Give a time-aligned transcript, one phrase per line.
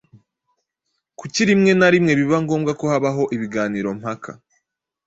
[1.19, 4.31] Kuki rimwe na rimwe biba ngombwa ko habaho ibiganiro mpaka